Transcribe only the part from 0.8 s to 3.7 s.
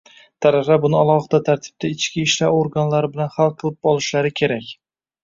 buni alohida tartibda, ichki ishlar organlari bilan hal